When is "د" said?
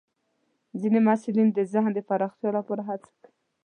1.53-1.59